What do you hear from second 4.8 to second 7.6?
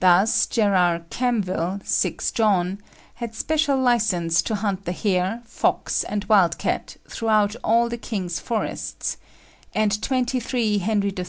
the hare, fox, and wild cat, throughout